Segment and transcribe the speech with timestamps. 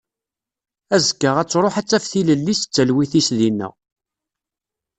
[0.95, 3.69] Azekka ad truḥ ad taf tilelli-s d talwit-is dinna.